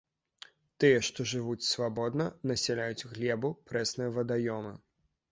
[0.83, 4.73] Тыя, што жывуць свабодна, насяляюць глебу, прэсныя вадаёмы.